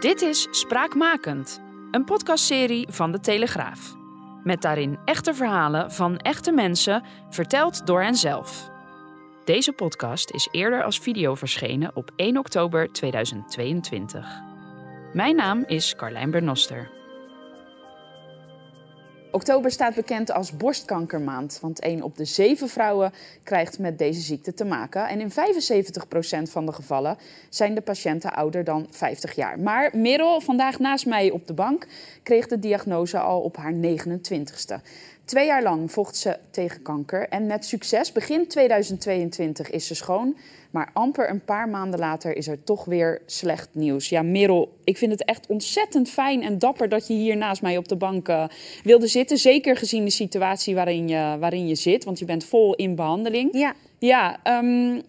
[0.00, 3.96] Dit is Spraakmakend, een podcastserie van De Telegraaf.
[4.42, 8.70] Met daarin echte verhalen van echte mensen, verteld door henzelf.
[9.44, 14.26] Deze podcast is eerder als video verschenen op 1 oktober 2022.
[15.12, 16.99] Mijn naam is Carlijn Bernoster.
[19.32, 23.12] Oktober staat bekend als borstkankermaand, want 1 op de 7 vrouwen
[23.42, 25.08] krijgt met deze ziekte te maken.
[25.08, 27.16] En in 75% van de gevallen
[27.48, 29.58] zijn de patiënten ouder dan 50 jaar.
[29.58, 31.86] Maar Merel, vandaag naast mij op de bank,
[32.22, 34.80] kreeg de diagnose al op haar 29ste.
[35.30, 38.12] Twee jaar lang vocht ze tegen kanker en met succes.
[38.12, 40.36] Begin 2022 is ze schoon.
[40.70, 44.08] Maar amper een paar maanden later is er toch weer slecht nieuws.
[44.08, 47.76] Ja, Merel, ik vind het echt ontzettend fijn en dapper dat je hier naast mij
[47.76, 48.44] op de bank uh,
[48.84, 49.38] wilde zitten.
[49.38, 53.48] Zeker gezien de situatie waarin je, waarin je zit, want je bent vol in behandeling.
[53.52, 53.74] Ja.
[53.98, 55.02] Ja, um,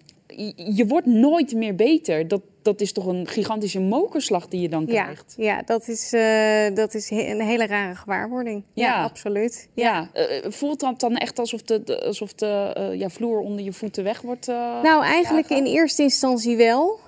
[0.56, 2.28] je wordt nooit meer beter.
[2.28, 5.34] Dat, dat is toch een gigantische mokerslag die je dan krijgt.
[5.38, 8.64] Ja, ja dat, is, uh, dat is een hele rare gewaarwording.
[8.74, 9.70] Ja, ja absoluut.
[9.74, 10.10] Ja.
[10.14, 10.28] ja.
[10.44, 13.74] Uh, voelt dat dan echt alsof de, de alsof de uh, ja, vloer onder je
[13.74, 14.48] voeten weg wordt?
[14.48, 17.00] nou, eigenlijk in eerste instantie wel.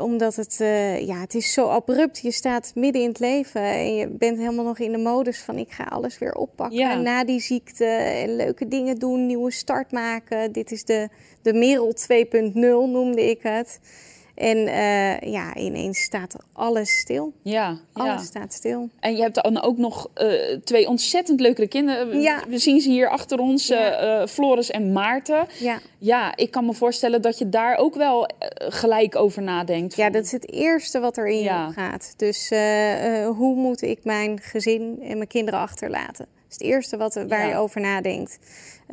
[0.00, 0.56] omdat het,
[1.06, 2.18] ja, het is zo abrupt.
[2.18, 5.58] Je staat midden in het leven en je bent helemaal nog in de modus van
[5.58, 7.02] ik ga alles weer oppakken.
[7.02, 10.52] Na die ziekte en leuke dingen doen, nieuwe start maken.
[10.52, 11.08] Dit is de,
[11.42, 13.80] de Merel 2.0 noemde ik het.
[14.34, 17.32] En uh, ja, ineens staat alles stil.
[17.42, 18.26] Ja, alles ja.
[18.26, 18.88] staat stil.
[19.00, 22.20] En je hebt dan ook nog uh, twee ontzettend leuke kinderen.
[22.20, 22.42] Ja.
[22.48, 24.20] We zien ze hier achter ons, ja.
[24.20, 25.46] uh, Floris en Maarten.
[25.58, 25.78] Ja.
[25.98, 29.94] ja, ik kan me voorstellen dat je daar ook wel gelijk over nadenkt.
[29.96, 32.14] Ja, dat is het eerste wat er in je gaat.
[32.16, 32.48] Dus
[33.36, 36.26] hoe moet ik mijn gezin en mijn kinderen achterlaten?
[36.52, 38.38] Is het eerste wat, waar je over nadenkt.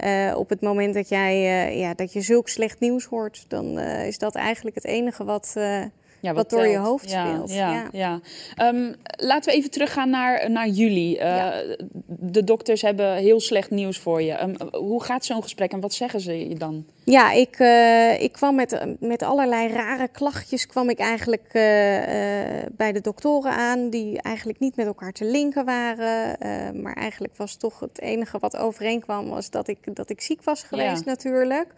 [0.03, 3.79] Uh, op het moment dat, jij, uh, ja, dat je zulk slecht nieuws hoort, dan
[3.79, 5.89] uh, is dat eigenlijk het enige wat, ja,
[6.21, 7.53] wat, wat door je hoofd ja, speelt.
[7.53, 8.19] Ja, ja.
[8.55, 8.67] ja.
[8.67, 11.17] Um, laten we even teruggaan naar, naar jullie.
[12.07, 14.41] De dokters hebben heel slecht nieuws voor je.
[14.41, 16.85] Um, hoe gaat zo'n gesprek en wat zeggen ze je dan?
[17.09, 17.59] Ja, ik,
[18.21, 21.49] ik kwam met, met allerlei rare klachtjes kwam ik eigenlijk
[22.71, 26.37] bij de doktoren aan, die eigenlijk niet met elkaar te linken waren.
[26.81, 30.63] maar eigenlijk was toch het enige wat overeenkwam, was dat ik, dat ik ziek was
[30.63, 31.11] geweest ja.
[31.11, 31.73] natuurlijk.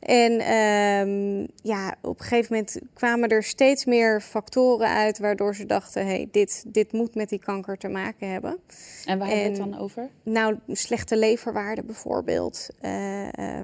[0.00, 5.66] En um, ja, op een gegeven moment kwamen er steeds meer factoren uit waardoor ze
[5.66, 8.58] dachten, hey, dit, dit moet met die kanker te maken hebben.
[9.04, 10.08] En waar hebben we het dan over?
[10.22, 12.68] Nou, slechte leverwaarden bijvoorbeeld,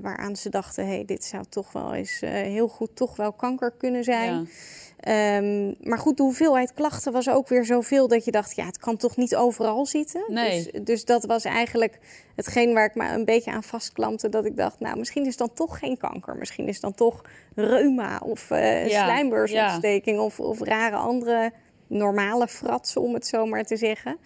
[0.03, 3.71] waaraan ze dachten, hey, dit zou toch wel eens uh, heel goed toch wel kanker
[3.71, 4.35] kunnen zijn.
[4.35, 5.37] Ja.
[5.37, 8.79] Um, maar goed, de hoeveelheid klachten was ook weer zoveel dat je dacht, ja, het
[8.79, 10.23] kan toch niet overal zitten.
[10.29, 10.69] Nee.
[10.73, 11.99] Dus, dus dat was eigenlijk
[12.37, 14.29] hetgeen waar ik me een beetje aan vastklampte.
[14.29, 16.37] Dat ik dacht, nou, misschien is dan toch geen kanker.
[16.37, 17.23] Misschien is dan toch
[17.55, 19.05] reuma of uh, ja.
[19.05, 20.23] slijmbeursontsteking ja.
[20.23, 21.53] of, of rare andere
[21.87, 24.17] normale fratsen, om het zo maar te zeggen.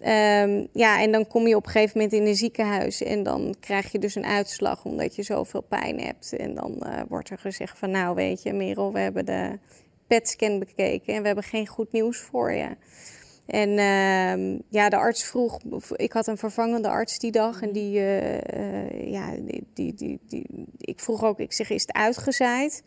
[0.00, 3.54] Um, ja, en dan kom je op een gegeven moment in een ziekenhuis en dan
[3.60, 6.32] krijg je dus een uitslag omdat je zoveel pijn hebt.
[6.36, 9.58] En dan uh, wordt er gezegd van, nou weet je, Merel, we hebben de
[10.06, 12.76] PET-scan bekeken en we hebben geen goed nieuws voor je.
[13.46, 15.60] En uh, ja, de arts vroeg,
[15.96, 20.20] ik had een vervangende arts die dag en die, uh, uh, ja, die, die, die,
[20.28, 20.46] die,
[20.78, 22.82] ik vroeg ook, ik zeg, is het uitgezaaid?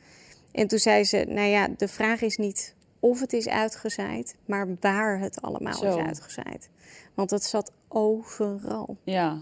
[0.52, 4.68] En toen zei ze, nou ja, de vraag is niet of het is uitgezaaid, maar
[4.80, 5.98] waar het allemaal Zo.
[5.98, 6.70] is uitgezaaid.
[7.14, 8.98] Want het zat overal.
[9.04, 9.38] Ja.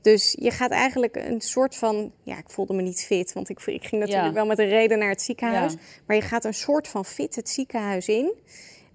[0.00, 2.12] Dus je gaat eigenlijk een soort van.
[2.22, 4.32] Ja, ik voelde me niet fit, want ik, ik ging natuurlijk ja.
[4.32, 5.72] wel met een reden naar het ziekenhuis.
[5.72, 5.78] Ja.
[6.06, 8.32] Maar je gaat een soort van fit het ziekenhuis in.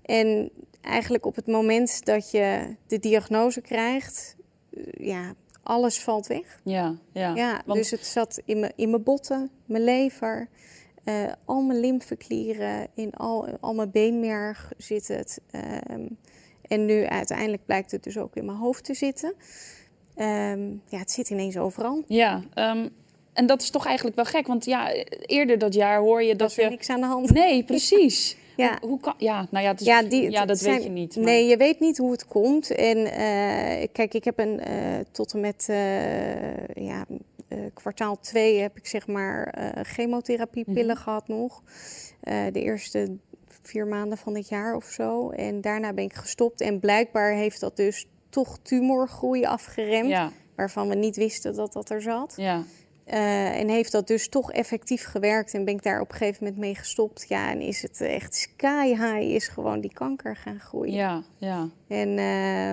[0.02, 4.36] En eigenlijk op het moment dat je de diagnose krijgt,
[4.98, 6.60] ja, alles valt weg.
[6.63, 7.36] Ja, ja.
[7.36, 7.80] ja Want...
[7.80, 10.48] Dus het zat in mijn, in mijn botten, mijn lever,
[11.06, 15.42] uh, al mijn lymfeklieren, in al, al mijn beenmerg zit het.
[15.92, 16.18] Um,
[16.68, 19.34] en nu uiteindelijk blijkt het dus ook in mijn hoofd te zitten.
[20.18, 22.04] Um, ja, het zit ineens overal.
[22.07, 22.90] Ja, um,
[23.34, 24.94] en dat is toch eigenlijk wel gek, want ja,
[25.25, 26.69] eerder dat jaar hoor je dat, dat er je...
[26.69, 27.34] niks aan de hand.
[27.34, 28.38] Nee, precies.
[28.56, 28.78] Ja.
[28.81, 29.13] Hoe, hoe kan...
[29.18, 29.88] Ja, nou ja, het is...
[29.88, 30.75] ja, die, ja dat zijn...
[30.75, 31.16] weet je niet.
[31.16, 31.25] Maar...
[31.25, 32.72] Nee, je weet niet hoe het komt.
[32.72, 37.06] En uh, kijk, ik heb een uh, tot en met uh, ja,
[37.74, 41.03] kwartaal 2 heb ik zeg maar uh, chemotherapiepillen mhm.
[41.03, 41.63] gehad nog.
[42.24, 43.18] de eerste
[43.62, 45.30] vier maanden van dit jaar of zo.
[45.30, 46.62] En daarna ben ik gestopt.
[46.62, 50.33] En blijkbaar heeft dat dus toch tumorgroei afgeremd.
[50.56, 52.33] Waarvan we niet wisten dat dat er zat.
[52.38, 52.63] Ja.
[53.13, 56.44] Uh, en heeft dat dus toch effectief gewerkt en ben ik daar op een gegeven
[56.44, 57.25] moment mee gestopt.
[57.30, 60.94] Ja, en is het echt sky high, is gewoon die kanker gaan groeien.
[60.94, 61.69] Ja, ja.
[61.88, 62.72] En uh,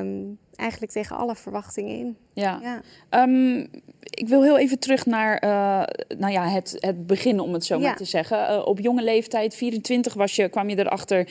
[0.57, 2.17] eigenlijk tegen alle verwachtingen in.
[2.33, 2.61] Ja.
[2.63, 2.83] ja.
[3.23, 3.67] Um,
[4.01, 5.83] ik wil heel even terug naar uh,
[6.19, 8.51] nou ja, het, het begin, om het zo maar te zeggen.
[8.51, 11.29] Uh, op jonge leeftijd, 24, was je, kwam je erachter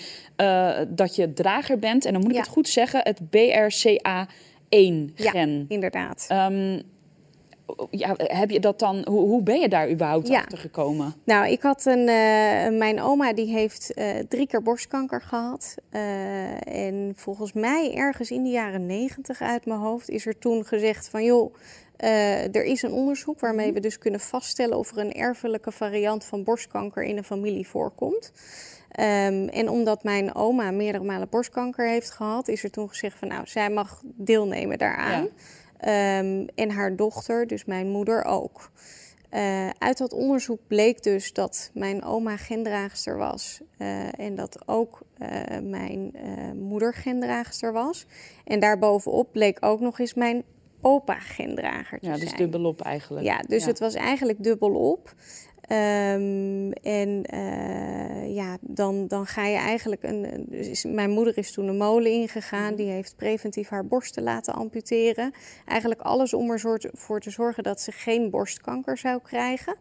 [0.88, 2.06] dat je drager bent.
[2.06, 5.14] En dan moet ik het goed zeggen, het BRCA1-gen.
[5.16, 6.28] Ja, inderdaad.
[6.32, 6.82] Um,
[7.90, 11.14] ja, heb je dat dan, hoe, hoe ben je daar überhaupt achter gekomen?
[11.24, 15.76] Nou, ik had een, uh, mijn oma die heeft uh, drie keer borstkanker gehad.
[15.92, 20.66] Uh, en volgens mij ergens in de jaren negentig uit mijn hoofd is er toen
[20.66, 21.56] gezegd van joh,
[22.52, 23.76] er is een onderzoek waarmee mhm.
[23.76, 28.32] we dus kunnen vaststellen of er een erfelijke variant van borstkanker in een familie voorkomt.
[29.00, 33.28] Um, en omdat mijn oma meerdere malen borstkanker heeft gehad, is er toen gezegd van
[33.28, 35.24] nou, zij mag deelnemen daaraan.
[35.24, 35.30] Ja.
[35.88, 38.72] Um, en haar dochter, dus mijn moeder ook.
[39.32, 45.02] Uh, uit dat onderzoek bleek dus dat mijn oma gendraagster was uh, en dat ook
[45.18, 46.16] uh, mijn
[46.56, 48.06] moeder gendraagster was.
[48.46, 50.44] En daarbovenop bleek ook nog eens mijn
[50.82, 53.26] opa gendrager te ja, dus dubbelop eigenlijk.
[53.26, 55.14] Ja, dus het was eigenlijk dubbelop.
[55.72, 60.46] Um, en uh, ja, dan, dan ga je eigenlijk een.
[60.50, 62.68] Dus mijn moeder is toen een molen ingegaan.
[62.68, 62.76] Mhm.
[62.76, 65.34] Die heeft preventief haar borsten laten amputeren.
[65.66, 69.76] Eigenlijk alles om ervoor te zorgen dat ze geen borstkanker zou krijgen.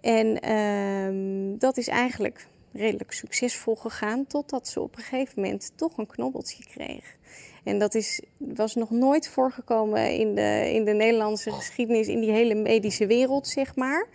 [0.00, 4.26] En um, dat is eigenlijk redelijk succesvol gegaan.
[4.26, 7.16] Totdat ze op een gegeven moment toch een knobbeltje kreeg.
[7.64, 12.30] En dat is, was nog nooit voorgekomen in de, in de Nederlandse geschiedenis, in die
[12.30, 14.06] hele medische wereld, zeg maar.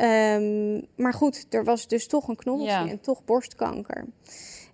[0.00, 4.04] Um, maar goed, er was dus toch een knobbeltje en toch borstkanker.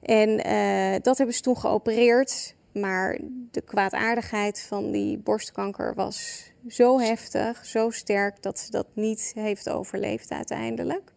[0.02, 2.54] En uh, dat hebben ze toen geopereerd.
[2.72, 3.18] Maar
[3.50, 9.68] de kwaadaardigheid van die borstkanker was zo heftig, zo sterk, dat ze dat niet heeft
[9.68, 11.12] overleefd uiteindelijk.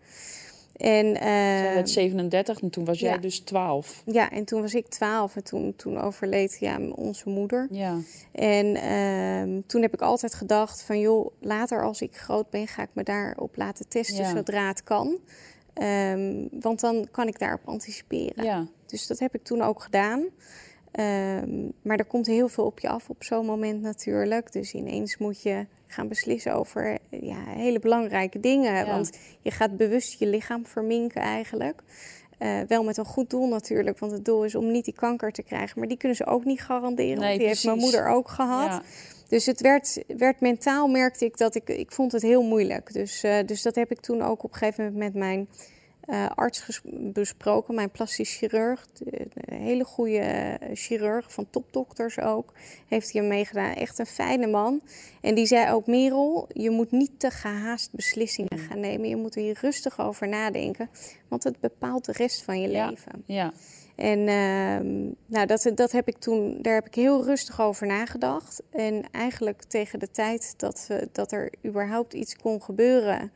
[0.73, 4.03] En, uh, werd 37 en toen was jij dus 12.
[4.05, 7.67] Ja, en toen was ik 12 en toen, toen overleed ja, onze moeder.
[7.71, 7.97] Ja.
[8.31, 12.81] En uh, toen heb ik altijd gedacht van joh, later als ik groot ben ga
[12.81, 15.17] ik me daarop laten testen zodra het kan.
[15.81, 18.43] Um, want dan kan ik daarop anticiperen.
[18.43, 18.67] Ja.
[18.85, 20.23] Dus dat heb ik toen ook gedaan.
[20.99, 24.51] Um, maar er komt heel veel op je af op zo'n moment natuurlijk.
[24.51, 28.85] Dus ineens moet je gaan beslissen over ja, hele belangrijke dingen.
[28.85, 31.81] Want je gaat bewust je lichaam verminken eigenlijk.
[32.39, 35.31] Uh, wel met een goed doel natuurlijk, want het doel is om niet die kanker
[35.31, 35.79] te krijgen.
[35.79, 38.81] Maar die kunnen ze ook niet garanderen, want die heeft mijn moeder ook gehad.
[39.27, 42.93] Dus het werd, werd mentaal, merkte ik dat ik, ik vond het heel moeilijk.
[42.93, 45.47] Dus, uh, dus dat heb ik toen ook op een gegeven moment met mijn
[46.07, 52.53] uh, arts besproken, mijn plastisch chirurg, de, hele goede eh, chirurg van topdokters ook,
[52.87, 53.73] heeft hij meegedaan.
[53.73, 54.81] Echt een fijne man.
[55.21, 59.09] En die zei ook, Merel, je moet niet te gehaast beslissingen gaan nemen.
[59.09, 60.89] Je moet er hier rustig over nadenken,
[61.27, 63.23] want het bepaalt de rest van je leven.
[63.25, 63.53] Ja.
[63.95, 68.61] En uh, nou, dat, dat heb ik toen, daar heb ik heel rustig over nagedacht.
[68.69, 73.31] En eigenlijk tegen de tijd dat, dat er überhaupt iets kon gebeuren,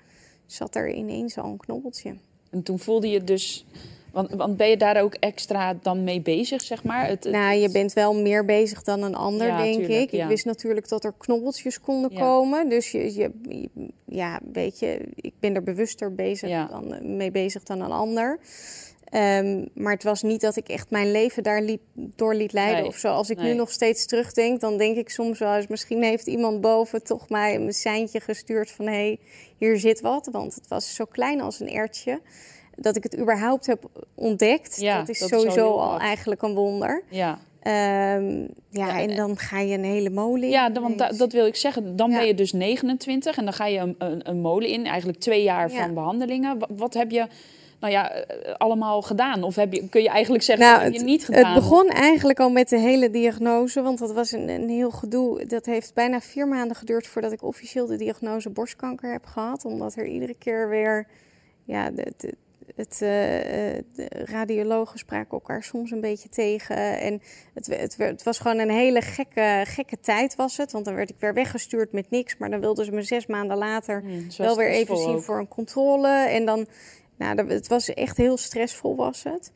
[0.45, 2.15] zat er ineens al een knobbeltje.
[2.51, 3.65] En toen voelde je dus.
[4.11, 7.07] Want, want, ben je daar ook extra dan mee bezig, zeg maar?
[7.07, 10.11] Het, nou, je bent wel meer bezig dan een ander, denk ik.
[10.11, 12.69] Ik wist natuurlijk dat er knobbeltjes konden komen.
[12.69, 13.31] Dus je, je,
[14.05, 18.39] ja, weet je, ik ben er bewuster bezig dan, mee bezig dan een ander.
[19.09, 22.85] Ehm, maar het was niet dat ik echt mijn leven daar liep, door liet leiden
[22.85, 23.07] of zo.
[23.07, 25.67] Als ik nu nog steeds terugdenk, dan denk ik soms wel eens...
[25.67, 28.85] misschien heeft iemand boven toch mij een seintje gestuurd van...
[28.85, 29.19] hé, hey,
[29.57, 30.29] hier zit wat.
[30.31, 32.21] Want het was zo klein als een ertje.
[32.75, 37.03] Dat ik het überhaupt heb ontdekt, ja, dat is sowieso al eigenlijk een wonder.
[37.09, 37.39] Ja.
[38.15, 40.49] Um, ja, en dan ga je een hele molen in.
[40.49, 41.95] Ja, want dat wil ik zeggen.
[41.95, 44.85] Dan ben je dus 29 en dan ga je een, een, een molen in.
[44.85, 46.57] Eigenlijk twee jaar van behandelingen.
[46.69, 47.27] wat heb je
[47.79, 49.43] nou ja, eh, allemaal gedaan?
[49.43, 51.53] Of heb je, kun je eigenlijk zeggen nou, dat je niet gedaan?
[51.53, 55.45] Het begon eigenlijk al met de hele diagnose, want dat was een, een heel gedoe.
[55.45, 59.65] Dat heeft bijna vier maanden geduurd voordat ik officieel de diagnose borstkanker heb gehad.
[59.65, 61.07] Omdat er iedere keer weer,
[61.63, 62.33] ja, de,
[62.75, 63.09] het, uh,
[63.93, 66.99] de radiologen spraken elkaar soms een beetje tegen.
[66.99, 67.21] En
[67.53, 70.71] het, het, het, was gewoon een hele gekke, gekke tijd was het.
[70.71, 72.37] Want dan werd ik weer weggestuurd met niks.
[72.37, 75.47] Maar dan wilden ze me zes maanden later hmm, wel weer even zien voor een
[75.47, 76.07] controle.
[76.07, 76.67] En dan
[77.17, 79.51] nou, het was echt heel stressvol was het.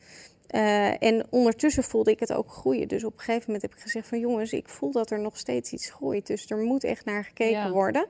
[0.54, 2.88] Uh, en ondertussen voelde ik het ook groeien.
[2.88, 5.38] Dus op een gegeven moment heb ik gezegd van jongens, ik voel dat er nog
[5.38, 6.26] steeds iets groeit.
[6.26, 8.06] Dus er moet echt naar gekeken worden.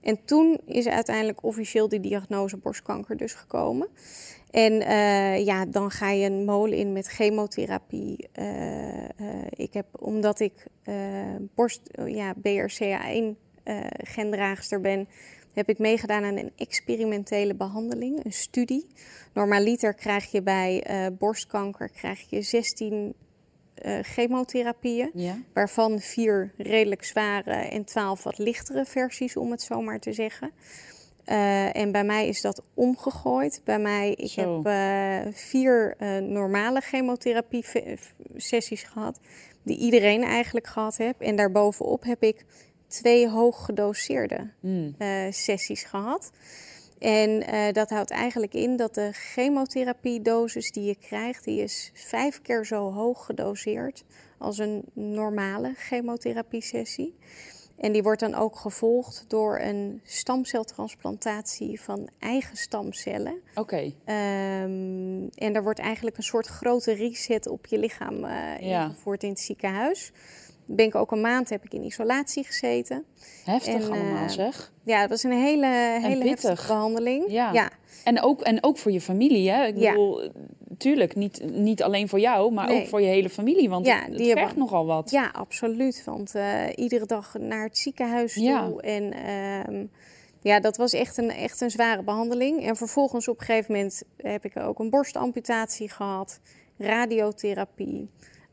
[0.00, 3.88] En toen is uiteindelijk officieel die diagnose borstkanker dus gekomen.
[4.50, 8.28] En uh, ja, dan ga je een molen in met chemotherapie.
[8.38, 9.06] Uh,
[9.50, 10.66] ik heb, omdat ik
[11.54, 13.36] borst, ja, BRCA1
[13.96, 15.08] gendraagster ben,
[15.52, 18.86] heb ik meegedaan aan een experimentele behandeling, een studie.
[19.32, 23.10] Normaliter krijg je bij uh, borstkanker krijg je 16 uh,
[23.98, 25.10] eh, chemotherapieën,
[25.52, 30.50] waarvan vier redelijk zware en 12 wat lichtere versies, om het zo maar te zeggen.
[31.26, 33.60] Uh, en bij mij is dat omgegooid.
[33.64, 34.68] Bij mij, ik heb
[35.34, 39.20] vier normale chemotherapie-sessies gehad,
[39.62, 41.20] die iedereen eigenlijk gehad heeft.
[41.20, 42.44] En daarbovenop heb ik
[42.92, 44.94] twee hoog gedoseerde mm.
[45.30, 46.30] sessies gehad.
[47.02, 52.42] En uh, dat houdt eigenlijk in dat de chemotherapiedosis die je krijgt, die is vijf
[52.42, 54.04] keer zo hoog gedoseerd
[54.38, 57.14] als een normale chemotherapie-sessie.
[57.78, 63.40] En die wordt dan ook gevolgd door een stamceltransplantatie van eigen stamcellen.
[63.54, 63.92] Oké.
[64.06, 69.28] Um, en daar wordt eigenlijk een soort grote reset op je lichaam uh, ingevoerd in
[69.28, 70.12] het ziekenhuis
[70.76, 73.04] ben ik ook een maand heb ik in isolatie gezeten.
[73.44, 74.72] Heftig allemaal, uh, zeg.
[74.84, 77.24] Ja, dat was een hele, hele heftige behandeling.
[77.28, 77.52] Ja.
[77.52, 77.70] ja.
[78.04, 79.66] En, ook, en ook voor je familie, hè?
[79.66, 80.30] Ik bedoel,
[80.78, 83.68] tuurlijk, niet, niet alleen voor jou, maar ook voor je hele familie.
[83.68, 85.10] Want ja, het, het vergt nogal wat.
[85.10, 86.02] Ja, absoluut.
[86.04, 88.82] Want uh, iedere dag naar het ziekenhuis toe.
[88.82, 89.12] En
[89.72, 89.84] uh,
[90.40, 92.66] ja, dat was echt een, echt een zware behandeling.
[92.66, 96.40] En vervolgens op een gegeven moment heb ik ook een borstamputatie gehad.
[96.78, 98.08] Radiotherapie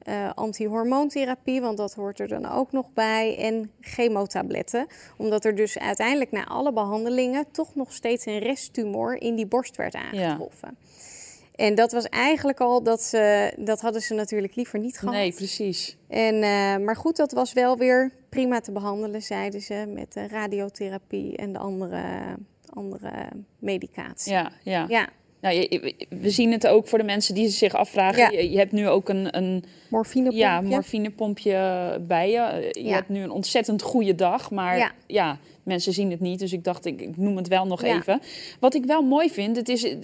[0.09, 4.87] uh, antihormoontherapie, want dat hoort er dan ook nog bij, en chemotabletten.
[5.17, 9.75] Omdat er dus uiteindelijk na alle behandelingen toch nog steeds een resttumor in die borst
[9.75, 10.77] werd aangetroffen.
[11.55, 15.13] En dat was eigenlijk al dat ze, dat hadden ze natuurlijk liever niet gehad.
[15.13, 15.97] Nee, precies.
[16.07, 20.27] En, uh, maar goed, dat was wel weer prima te behandelen, zeiden ze, met de
[20.27, 22.01] radiotherapie en de andere,
[22.69, 23.11] andere
[23.59, 24.31] medicatie.
[24.31, 24.85] Ja, ja.
[24.87, 25.09] ja.
[25.41, 25.69] Nou,
[26.09, 28.51] we zien het ook voor de mensen die zich afvragen.
[28.51, 30.43] Je, hebt nu ook een, een morfinepompje.
[30.43, 32.69] Ja, morfinepompje bij je.
[32.83, 35.39] Je hebt nu een ontzettend goede dag, maar ja.
[35.63, 36.39] mensen zien het niet.
[36.39, 38.21] Dus ik dacht, ik, noem het wel nog even.
[38.59, 39.95] Wat ik wel mooi vind, het is,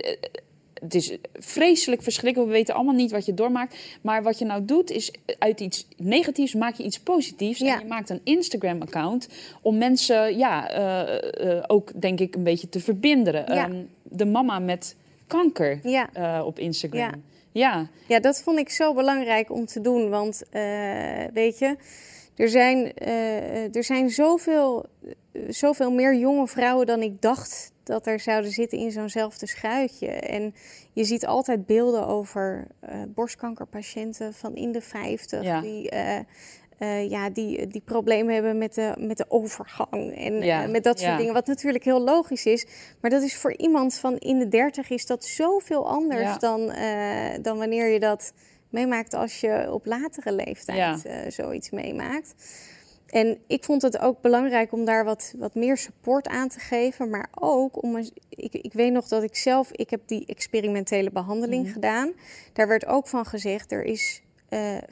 [0.74, 2.52] het is vreselijk verschrikkelijk.
[2.52, 3.78] We weten allemaal niet wat je doormaakt.
[4.02, 7.62] Maar wat je nou doet, is uit iets negatiefs maak je iets positiefs.
[7.62, 9.30] En je maakt een Instagram-account
[9.62, 13.58] om mensen, ja, uh, uh, ook denk ik een beetje te verbinden.
[13.58, 14.96] Um, de mama met
[15.28, 16.10] kanker ja.
[16.18, 17.00] uh, op Instagram.
[17.00, 17.12] Ja.
[17.52, 17.88] ja.
[18.08, 18.20] Ja.
[18.20, 20.10] dat vond ik zo belangrijk om te doen.
[20.10, 20.62] Want uh,
[21.34, 21.76] weet je,
[22.36, 24.86] er zijn, uh, er zijn zoveel,
[25.48, 30.08] zoveel meer jonge vrouwen dan ik dacht dat er zouden zitten in zo'nzelfde schuitje.
[30.08, 30.54] En
[30.94, 32.68] je ziet altijd beelden over
[33.08, 35.62] borstkankerpatiënten van in de 50 ja.
[35.62, 35.90] die
[36.80, 41.00] uh, ja, die, die problemen hebben met de, met de overgang en uh, met dat
[41.00, 41.34] soort dingen.
[41.34, 42.66] Wat natuurlijk heel logisch is.
[43.02, 47.30] Maar dat is voor iemand van in de dertig is dat zoveel anders dan, uh,
[47.42, 48.34] dan wanneer je dat
[48.70, 52.36] meemaakt als je op latere leeftijd zoiets meemaakt.
[53.16, 57.10] En ik vond het ook belangrijk om daar wat, wat meer support aan te geven.
[57.10, 57.96] Maar ook om.
[57.96, 59.72] Een, ik, ik weet nog dat ik zelf.
[59.72, 62.14] Ik heb die experimentele behandeling mm gedaan.
[62.54, 64.84] Daar werd ook van gezegd: er is uh, eh,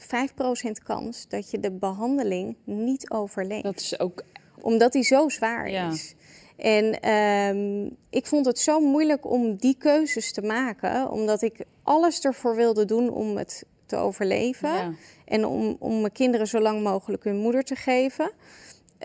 [0.69, 3.63] 5% kans dat je de behandeling niet overleeft.
[3.63, 4.23] Dat is ook.
[4.61, 6.15] Omdat die zo zwaar is.
[6.57, 12.21] En um, ik vond het zo moeilijk om die keuzes te maken, omdat ik alles
[12.21, 14.97] ervoor wilde doen om het te overleven.
[15.25, 18.31] En om, om mijn kinderen zo lang mogelijk hun moeder te geven.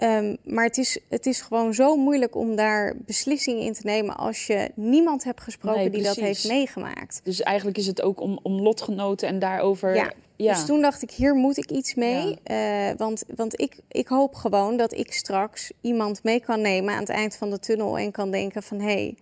[0.03, 4.17] Um, maar het is, het is gewoon zo moeilijk om daar beslissingen in te nemen
[4.17, 7.21] als je niemand hebt gesproken die dat heeft meegemaakt.
[7.25, 9.95] Dus eigenlijk is het ook om, om lotgenoten en daarover.
[9.95, 10.13] Ja.
[10.39, 10.53] Ja.
[10.53, 12.39] Dus toen dacht ik, hier moet ik iets mee.
[12.51, 17.01] Uh, want want ik, ik hoop gewoon dat ik straks iemand mee kan nemen aan
[17.01, 19.17] het eind van de tunnel en kan denken van hé, hey,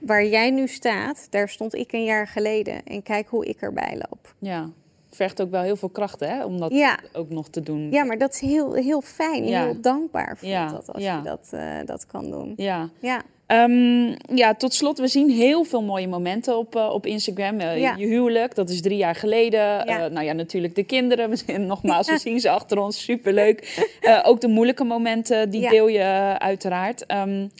[0.00, 2.84] waar jij nu staat, daar stond ik een jaar geleden.
[2.84, 4.34] En kijk hoe ik erbij loop.
[4.38, 4.70] Ja,
[5.10, 7.90] vergt ook wel heel veel krachten hè, om dat ook nog te doen.
[7.90, 11.50] Ja, maar dat is heel, heel fijn en heel dankbaar voor dat als je dat,
[11.54, 12.52] uh, dat kan doen.
[12.56, 12.90] Ja.
[13.00, 13.22] ja.
[13.52, 17.60] Um, ja, tot slot, we zien heel veel mooie momenten op, uh, op Instagram.
[17.60, 17.94] Uh, ja.
[17.96, 19.60] Je huwelijk, dat is drie jaar geleden.
[19.60, 20.08] Ja.
[20.08, 21.30] nou ja, natuurlijk de kinderen.
[21.30, 23.02] We zien, nogmaals, we zien ze achter ons.
[23.02, 23.86] Superleuk.
[24.22, 27.12] ook de moeilijke momenten, die deel je uiteraard.
[27.12, 27.50] Um,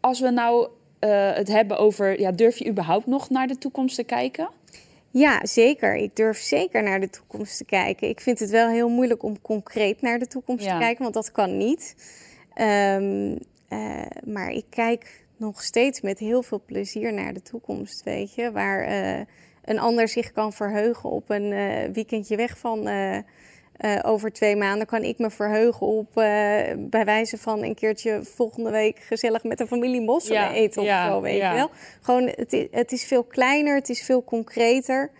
[0.00, 0.68] als we nou
[1.36, 2.20] het hebben over...
[2.20, 4.48] Ja, durf je überhaupt nog naar de toekomst te kijken?
[5.10, 5.96] Ja, zeker.
[5.96, 8.08] Ik durf zeker naar de toekomst te kijken.
[8.08, 11.32] Ik vind het wel heel moeilijk om concreet naar de toekomst te kijken, want dat
[11.32, 11.94] kan niet.
[12.56, 18.34] Um, uh, maar ik kijk nog steeds met heel veel plezier naar de toekomst, weet
[18.34, 18.52] je.
[18.52, 19.24] Waar uh,
[19.64, 22.88] een ander zich kan verheugen op een uh, weekendje weg van
[24.02, 26.12] over twee maanden, kan ik me verheugen op
[26.76, 31.20] bij wijze van een keertje volgende week gezellig met de familie mosselen eten of zo,
[31.20, 31.70] weet je wel.
[32.00, 35.10] Gewoon, het is, het is veel kleiner, het is veel concreter.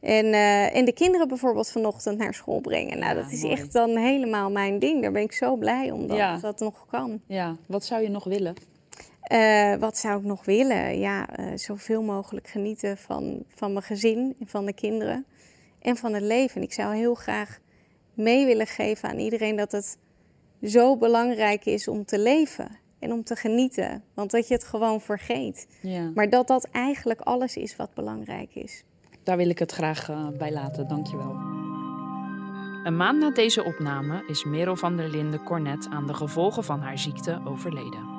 [0.00, 0.32] En,
[0.72, 2.98] en de kinderen bijvoorbeeld vanochtend naar school brengen.
[2.98, 5.02] Nou, dat is echt dan helemaal mijn ding.
[5.02, 7.20] Daar ben ik zo blij om dat dat nog kan.
[7.26, 8.54] Ja, wat zou je nog willen?
[9.32, 10.98] Uh, wat zou ik nog willen?
[10.98, 15.26] Ja, uh, zoveel mogelijk genieten van, van mijn gezin, van de kinderen
[15.80, 16.62] en van het leven.
[16.62, 17.58] Ik zou heel graag
[18.14, 19.98] mee willen geven aan iedereen dat het
[20.62, 24.04] zo belangrijk is om te leven en om te genieten.
[24.14, 25.66] Want dat je het gewoon vergeet.
[25.82, 26.10] Ja.
[26.14, 28.84] Maar dat dat eigenlijk alles is wat belangrijk is.
[29.28, 30.88] Daar wil ik het graag uh, bij laten.
[30.88, 31.36] Dankjewel.
[32.84, 36.80] Een maand na deze opname is Merel van der Linden Cornet aan de gevolgen van
[36.80, 38.17] haar ziekte overleden.